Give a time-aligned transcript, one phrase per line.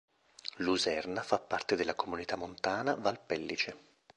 [0.55, 3.77] Luserna fa parte della Comunità Montana Val Pellice.